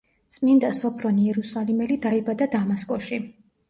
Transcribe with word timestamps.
წმინდა 0.37 0.71
სოფრონ 0.77 1.21
იერუსალიმელი 1.27 2.01
დაიბადა 2.09 2.53
დამასკოში. 2.59 3.27